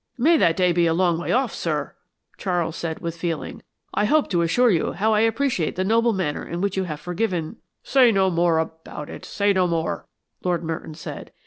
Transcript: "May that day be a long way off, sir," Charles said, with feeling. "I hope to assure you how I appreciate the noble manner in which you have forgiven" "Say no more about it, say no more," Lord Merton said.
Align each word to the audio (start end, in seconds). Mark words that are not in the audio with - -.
"May 0.17 0.35
that 0.37 0.57
day 0.57 0.71
be 0.71 0.87
a 0.87 0.95
long 0.95 1.19
way 1.19 1.31
off, 1.31 1.53
sir," 1.53 1.95
Charles 2.39 2.75
said, 2.75 3.01
with 3.01 3.15
feeling. 3.15 3.61
"I 3.93 4.05
hope 4.05 4.31
to 4.31 4.41
assure 4.41 4.71
you 4.71 4.93
how 4.93 5.13
I 5.13 5.19
appreciate 5.19 5.75
the 5.75 5.83
noble 5.83 6.11
manner 6.11 6.43
in 6.43 6.59
which 6.59 6.75
you 6.75 6.85
have 6.85 6.99
forgiven" 6.99 7.57
"Say 7.93 8.11
no 8.11 8.31
more 8.31 8.57
about 8.57 9.11
it, 9.11 9.25
say 9.25 9.53
no 9.53 9.67
more," 9.67 10.07
Lord 10.43 10.63
Merton 10.63 10.95
said. 10.95 11.33